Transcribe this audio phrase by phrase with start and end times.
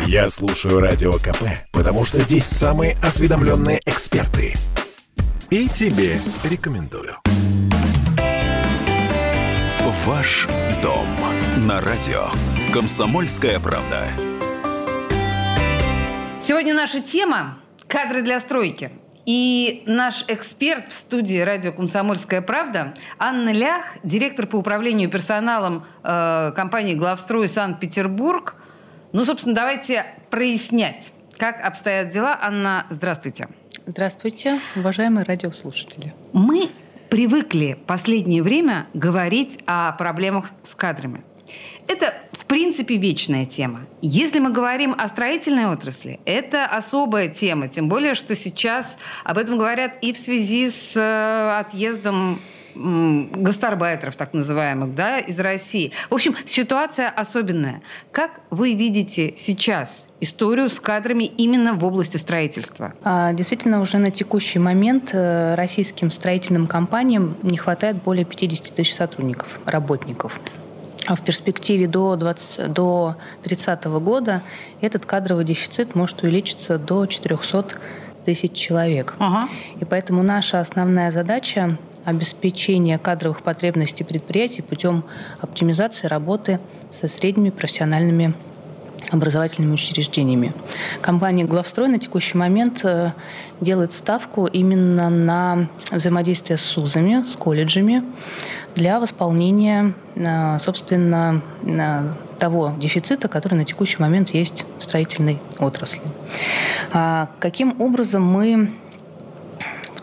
[0.00, 4.54] Я слушаю Радио КП, потому что здесь самые осведомленные эксперты.
[5.50, 7.16] И тебе рекомендую.
[10.04, 10.46] Ваш
[10.82, 11.06] дом
[11.66, 12.26] на радио.
[12.72, 14.06] Комсомольская правда.
[16.42, 17.56] Сегодня наша тема–
[17.88, 18.90] кадры для стройки.
[19.24, 26.52] И наш эксперт в студии радио «Комсомольская правда» Анна Лях, директор по управлению персоналом э,
[26.54, 28.56] компании «Главстрой Санкт-Петербург».
[29.14, 32.36] Ну, собственно, давайте прояснять, как обстоят дела.
[32.42, 33.46] Анна, здравствуйте.
[33.86, 36.12] Здравствуйте, уважаемые радиослушатели.
[36.32, 36.68] Мы
[37.10, 41.22] привыкли в последнее время говорить о проблемах с кадрами.
[41.86, 43.82] Это, в принципе, вечная тема.
[44.02, 49.58] Если мы говорим о строительной отрасли, это особая тема, тем более, что сейчас об этом
[49.58, 52.40] говорят и в связи с э, отъездом
[52.74, 55.92] гастарбайтеров, так называемых, да, из России.
[56.10, 57.82] В общем, ситуация особенная.
[58.12, 62.94] Как вы видите сейчас историю с кадрами именно в области строительства?
[63.02, 68.94] А, действительно, уже на текущий момент э, российским строительным компаниям не хватает более 50 тысяч
[68.94, 70.40] сотрудников, работников.
[71.06, 74.42] А в перспективе до, 20, до 30 года
[74.80, 77.76] этот кадровый дефицит может увеличиться до 400
[78.24, 79.14] тысяч человек.
[79.18, 79.48] Ага.
[79.80, 85.04] И поэтому наша основная задача обеспечения кадровых потребностей предприятий путем
[85.40, 88.34] оптимизации работы со средними профессиональными
[89.10, 90.52] образовательными учреждениями.
[91.00, 93.12] Компания «Главстрой» на текущий момент э,
[93.60, 98.02] делает ставку именно на взаимодействие с СУЗами, с колледжами
[98.74, 102.02] для восполнения, э, собственно, э,
[102.38, 106.02] того дефицита, который на текущий момент есть в строительной отрасли.
[106.92, 108.70] А каким образом мы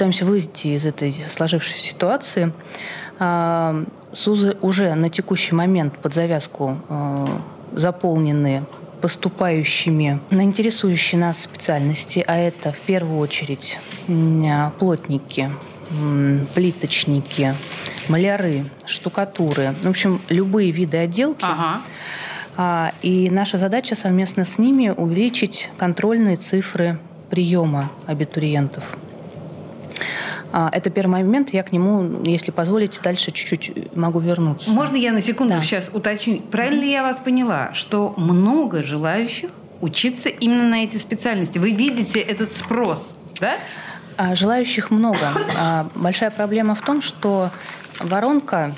[0.00, 2.54] пытаемся выйти из этой сложившейся ситуации.
[3.18, 7.28] А, СУЗы уже на текущий момент под завязку а,
[7.72, 8.62] заполнены
[9.02, 13.78] поступающими на интересующие нас специальности, а это в первую очередь
[14.78, 15.50] плотники,
[16.54, 17.54] плиточники,
[18.08, 21.44] маляры, штукатуры, в общем, любые виды отделки.
[21.44, 21.82] Ага.
[22.56, 26.98] А, и наша задача совместно с ними увеличить контрольные цифры
[27.28, 28.96] приема абитуриентов.
[30.52, 34.72] А, это первый момент, я к нему, если позволите, дальше чуть-чуть могу вернуться.
[34.72, 35.60] Можно я на секунду да.
[35.60, 36.40] сейчас уточню?
[36.50, 39.50] Правильно ли я вас поняла, что много желающих
[39.80, 41.58] учиться именно на эти специальности?
[41.58, 43.56] Вы видите этот спрос, да?
[44.16, 45.18] А, желающих много.
[45.58, 47.50] А, большая проблема в том, что
[48.00, 48.74] воронка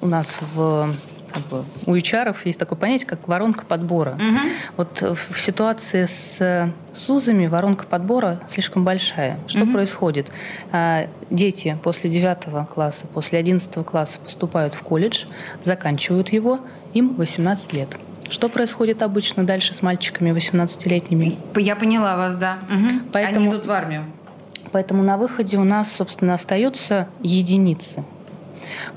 [0.00, 0.94] у нас в
[1.38, 4.16] как бы, у HR есть такое понятие, как воронка подбора.
[4.16, 4.48] Угу.
[4.76, 9.38] Вот в ситуации с СУЗами воронка подбора слишком большая.
[9.46, 9.72] Что угу.
[9.72, 10.30] происходит?
[10.72, 15.24] А, дети после 9 класса, после 11 класса поступают в колледж,
[15.64, 16.60] заканчивают его,
[16.94, 17.88] им 18 лет.
[18.28, 21.34] Что происходит обычно дальше с мальчиками 18-летними?
[21.56, 22.58] Я поняла вас, да.
[22.68, 23.10] Угу.
[23.12, 24.04] Поэтому, Они идут в армию.
[24.70, 28.04] Поэтому на выходе у нас, собственно, остаются единицы.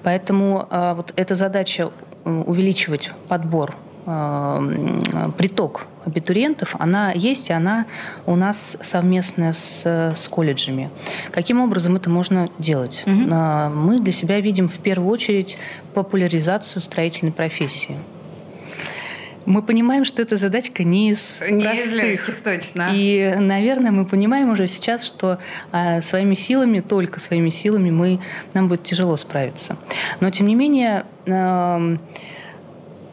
[0.03, 1.91] Поэтому э, вот эта задача
[2.26, 7.86] увеличивать подбор э, приток абитуриентов, она есть, и она
[8.26, 10.90] у нас совместная с, с колледжами.
[11.32, 13.04] Каким образом это можно делать?
[13.06, 13.14] Угу.
[13.14, 15.58] Мы для себя видим в первую очередь
[15.94, 17.96] популяризацию строительной профессии.
[19.46, 21.85] Мы понимаем, что эта задачка не из не простых.
[21.85, 22.90] из легких, точно.
[22.94, 25.40] И, наверное, мы понимаем уже сейчас, что
[25.72, 28.19] а, своими силами, только своими силами мы,
[28.53, 29.78] нам будет тяжело справиться.
[30.19, 31.97] Но, тем не менее, э,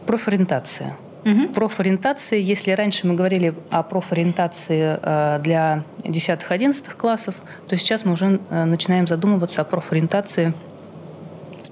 [0.07, 0.97] профориентация.
[1.25, 1.49] Угу.
[1.55, 7.35] Профориентация, если раньше мы говорили о профориентации э, для 10-11 классов,
[7.67, 10.55] то сейчас мы уже э, начинаем задумываться о профориентации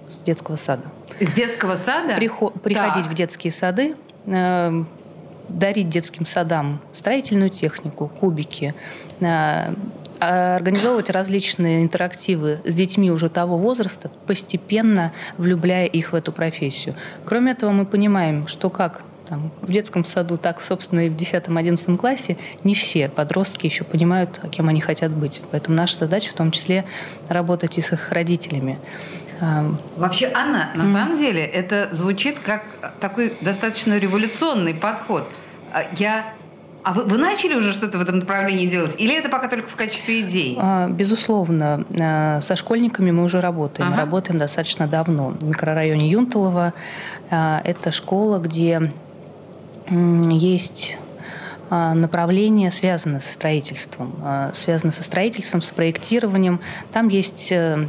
[0.09, 0.83] с детского сада.
[1.21, 2.17] С детского сада?
[2.17, 3.13] Прихо- приходить так.
[3.13, 8.75] в детские сады, дарить детским садам строительную технику, кубики,
[9.21, 9.75] э,
[10.19, 16.95] организовывать различные интерактивы с детьми уже того возраста, постепенно влюбляя их в эту профессию.
[17.25, 21.97] Кроме этого, мы понимаем, что как там, в детском саду, так, собственно, и в 10-11
[21.97, 25.41] классе не все подростки еще понимают, кем они хотят быть.
[25.51, 26.85] Поэтому наша задача в том числе
[27.29, 28.79] работать и с их родителями.
[29.97, 30.93] Вообще, Анна, на mm-hmm.
[30.93, 32.63] самом деле это звучит как
[33.01, 35.29] такой достаточно революционный подход.
[35.73, 36.25] А, я
[36.83, 38.95] а вы, вы начали уже что-то в этом направлении делать?
[38.99, 40.57] Или это пока только в качестве идей?
[40.61, 41.85] А, безусловно.
[42.01, 43.89] А, со школьниками мы уже работаем.
[43.89, 44.03] Ага.
[44.03, 45.31] Работаем достаточно давно.
[45.31, 46.73] В микрорайоне Юнталова
[47.29, 48.93] это школа, где
[49.91, 50.97] есть
[51.71, 54.15] направление связано со строительством,
[54.53, 56.61] связано со строительством, с проектированием.
[56.93, 57.89] Там есть э,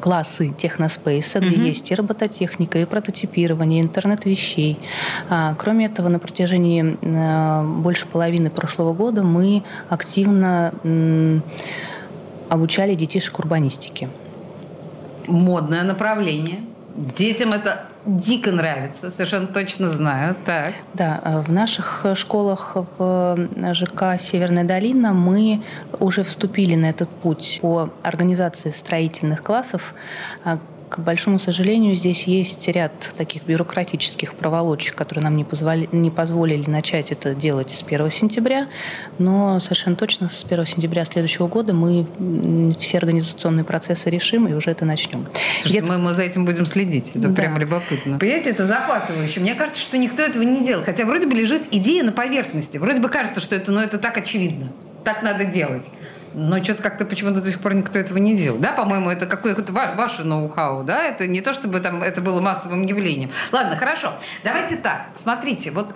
[0.00, 1.66] классы техноспейса, где угу.
[1.66, 4.78] есть и робототехника, и прототипирование, интернет вещей.
[5.28, 10.72] А, кроме этого, на протяжении а, больше половины прошлого года мы активно
[12.48, 14.08] обучали детишек урбанистике.
[15.28, 16.60] Модное направление.
[16.96, 20.36] Детям это дико нравится, совершенно точно знаю.
[20.44, 20.72] Так.
[20.94, 25.62] Да, э, в наших школах в э, ЖК «Северная долина» мы
[25.98, 29.94] уже вступили на этот путь по организации строительных классов,
[30.90, 36.68] к большому сожалению, здесь есть ряд таких бюрократических проволочек, которые нам не, позволи, не позволили
[36.68, 38.66] начать это делать с 1 сентября,
[39.18, 42.06] но совершенно точно с 1 сентября следующего года мы
[42.80, 45.24] все организационные процессы решим и уже это начнем.
[45.60, 45.92] Слушайте, Я...
[45.92, 47.10] мы, мы за этим будем следить.
[47.10, 47.34] Это да.
[47.34, 48.18] прям любопытно.
[48.18, 49.38] Понимаете, это захватывающе.
[49.40, 50.82] Мне кажется, что никто этого не делал.
[50.82, 52.78] Хотя вроде бы лежит идея на поверхности.
[52.78, 54.66] Вроде бы кажется, что это, но это так очевидно.
[55.04, 55.86] Так надо делать.
[56.34, 58.58] Но что-то как-то почему-то до сих пор никто этого не делал.
[58.58, 61.02] Да, по-моему, это какое-то ваше, ваше ноу-хау, да?
[61.02, 63.30] Это не то, чтобы там это было массовым явлением.
[63.52, 64.14] Ладно, хорошо.
[64.44, 65.06] Давайте так.
[65.16, 65.94] Смотрите, вот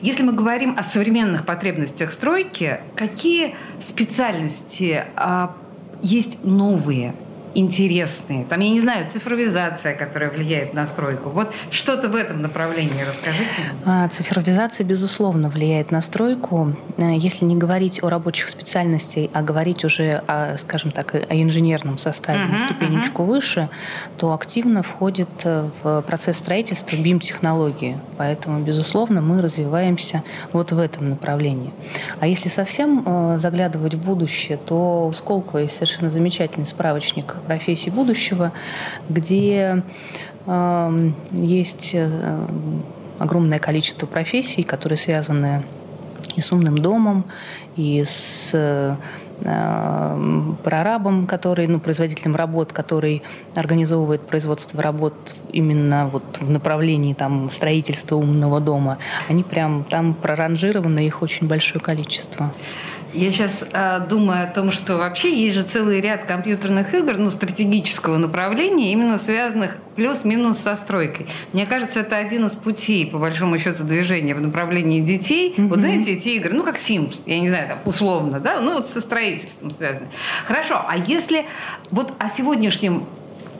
[0.00, 5.54] если мы говорим о современных потребностях стройки, какие специальности а,
[6.02, 7.14] есть новые,
[7.54, 8.44] интересные?
[8.44, 11.30] Там, я не знаю, цифровизация, которая влияет на стройку.
[11.30, 13.62] Вот что-то в этом направлении расскажите.
[13.84, 16.74] А, цифровизация, безусловно, влияет на стройку.
[16.96, 21.98] Э, если не говорить о рабочих специальностях, а говорить уже, о, скажем так, о инженерном
[21.98, 23.26] составе uh-huh, на ступенечку uh-huh.
[23.26, 23.68] выше,
[24.16, 27.98] то активно входит э, в процесс строительства BIM-технологии.
[28.16, 30.22] Поэтому, безусловно, мы развиваемся
[30.52, 31.72] вот в этом направлении.
[32.20, 37.90] А если совсем э, заглядывать в будущее, то у Сколково есть совершенно замечательный справочник профессий
[37.90, 38.52] будущего,
[39.08, 39.82] где
[40.46, 42.46] э, есть э,
[43.18, 45.62] огромное количество профессий, которые связаны
[46.36, 47.24] и с умным домом,
[47.76, 48.94] и с э,
[50.62, 53.22] прорабом, который, ну, производителем работ, который
[53.54, 55.14] организовывает производство работ
[55.52, 58.98] именно вот в направлении там строительства умного дома,
[59.28, 62.52] они прям там проранжированы, их очень большое количество.
[63.12, 67.30] Я сейчас э, думаю о том, что вообще есть же целый ряд компьютерных игр, ну,
[67.30, 71.26] стратегического направления, именно связанных плюс-минус со стройкой.
[71.52, 75.54] Мне кажется, это один из путей, по большому счету, движения в направлении детей.
[75.54, 75.68] Mm-hmm.
[75.68, 78.88] Вот знаете, эти игры, ну, как Sims, я не знаю, там, условно, да, ну, вот
[78.88, 80.08] со строительством связаны.
[80.46, 81.46] Хорошо, а если
[81.90, 83.04] вот о сегодняшнем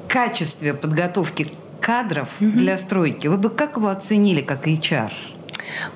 [0.08, 1.48] качестве подготовки
[1.81, 2.50] кадров mm-hmm.
[2.52, 5.12] для стройки, вы бы как его оценили, как HR?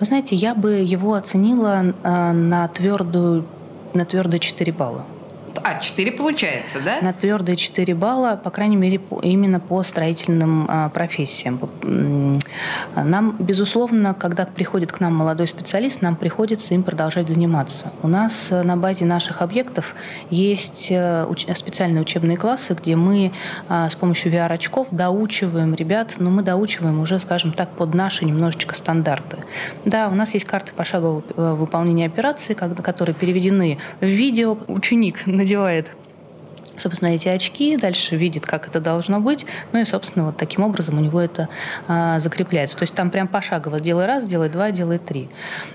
[0.01, 3.45] Вы знаете, я бы его оценила э, на твердую
[3.95, 5.05] на твердые 4 балла.
[5.63, 7.01] А, 4 получается, да?
[7.01, 11.59] На твердые 4 балла, по крайней мере, по, именно по строительным а, профессиям.
[12.95, 17.93] Нам, безусловно, когда приходит к нам молодой специалист, нам приходится им продолжать заниматься.
[18.03, 19.95] У нас э, на базе наших объектов
[20.31, 23.33] есть э, уч- специальные учебные классы, где мы
[23.69, 28.75] а, с помощью VR-очков доучиваем ребят, но мы доучиваем уже, скажем так, под наши немножечко
[28.75, 29.39] стандарты.
[29.85, 34.59] Да, у нас есть карты пошагового э, выполнения операции, которые переведены в видео.
[34.69, 35.91] Ученик на надевает
[36.79, 40.99] собственно, эти очки, дальше видит, как это должно быть, ну и, собственно, вот таким образом
[40.99, 41.49] у него это
[41.89, 42.77] а, закрепляется.
[42.77, 45.31] То есть там прям пошагово делай раз, делай два, делай три.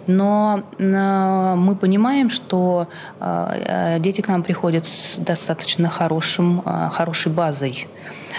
[0.05, 2.87] Но а, мы понимаем, что
[3.19, 7.87] а, дети к нам приходят с достаточно хорошим, а, хорошей базой.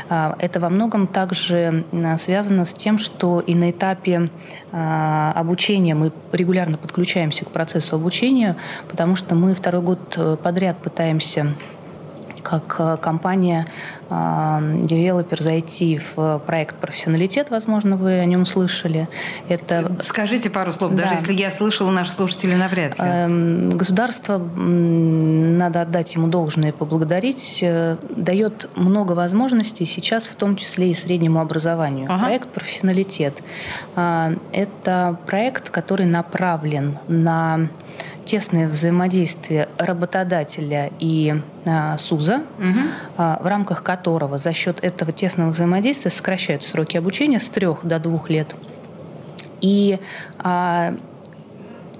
[0.09, 1.85] А, это во многом также
[2.19, 4.29] связано с тем, что и на этапе
[4.73, 8.57] а, обучения мы регулярно подключаемся к процессу обучения,
[8.89, 11.49] потому что мы второй год э, подряд пытаемся
[12.43, 13.67] как э, компания
[14.11, 19.09] девелопер зайти в проект «Профессионалитет», возможно, вы о нем слышали.
[19.49, 19.91] Это...
[20.01, 21.05] Скажите пару слов, да.
[21.05, 23.05] даже если я слышала, наши слушатели навряд ли.
[23.05, 30.57] Эм, государство, надо отдать ему должное и поблагодарить, э, дает много возможностей сейчас, в том
[30.57, 32.07] числе и среднему образованию.
[32.11, 32.27] Ага.
[32.27, 33.43] Проект «Профессионалитет»
[33.97, 37.69] э,– это проект, который направлен на
[38.25, 42.79] тесное взаимодействие работодателя и а, СУЗа, угу.
[43.17, 47.99] а, в рамках которого за счет этого тесного взаимодействия сокращаются сроки обучения с трех до
[47.99, 48.55] двух лет.
[49.61, 49.99] И
[50.39, 50.95] а,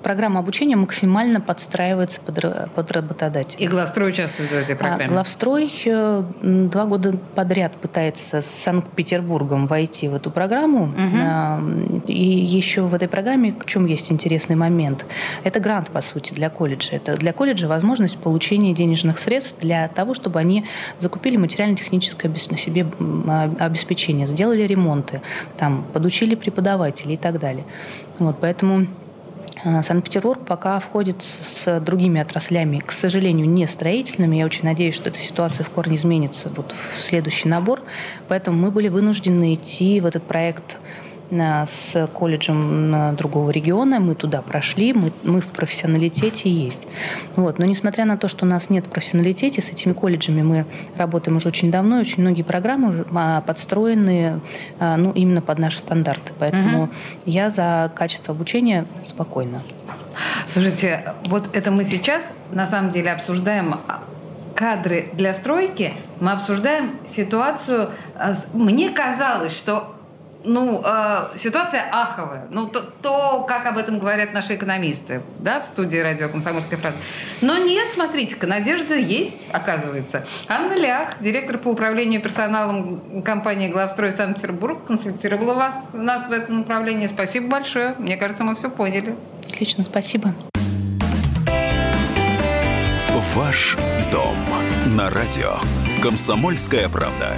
[0.03, 3.65] программа обучения максимально подстраивается под, под работодателя.
[3.65, 5.07] И главстрой участвует в этой программе?
[5.07, 10.85] А, главстрой э, два года подряд пытается с Санкт-Петербургом войти в эту программу.
[10.85, 12.03] Угу.
[12.09, 15.07] И еще в этой программе, в чем есть интересный момент,
[15.45, 16.97] это грант, по сути, для колледжа.
[16.97, 20.65] Это для колледжа возможность получения денежных средств для того, чтобы они
[20.99, 22.87] закупили материально-техническое на себе
[23.59, 25.21] обеспечение, сделали ремонты,
[25.57, 27.65] там, подучили преподавателей и так далее.
[28.19, 29.02] Вот, поэтому А,
[29.83, 34.37] Санкт-Петербург пока входит с другими отраслями, к сожалению, не строительными.
[34.37, 37.81] Я очень надеюсь, что эта ситуация в корне изменится вот в следующий набор.
[38.29, 40.82] Поэтому мы были вынуждены идти в этот проект Э,
[41.33, 46.87] с колледжем другого региона, мы туда прошли, мы, мы в профессионалитете есть.
[47.37, 47.59] Вот.
[47.59, 51.49] Но несмотря на то, что у нас нет профессионалитете, с этими колледжами мы работаем уже
[51.49, 54.41] очень давно, и очень многие программы а, подстроены
[54.79, 56.33] а, ну, именно под наши стандарты.
[56.39, 56.93] Поэтому угу.
[57.27, 59.63] я за качество обучения спокойна.
[60.47, 63.77] Слушайте, вот это мы сейчас на самом деле обсуждаем
[64.55, 67.91] кадры для стройки, мы обсуждаем ситуацию.
[68.15, 69.95] Э, мне казалось, что
[70.45, 72.47] ну, э, ситуация аховая.
[72.51, 76.99] Ну, то, то, как об этом говорят наши экономисты, да, в студии радио «Комсомольская правда».
[77.41, 80.25] Но нет, смотрите-ка, надежда есть, оказывается.
[80.49, 87.07] Анна Лях, директор по управлению персоналом компании «Главстрой Санкт-Петербург», консультировала вас, нас в этом направлении.
[87.07, 87.95] Спасибо большое.
[87.99, 89.15] Мне кажется, мы все поняли.
[89.49, 90.33] Отлично, спасибо.
[93.35, 93.79] Ваш
[94.11, 94.37] дом
[94.95, 95.55] на радио
[96.03, 97.35] «Комсомольская правда».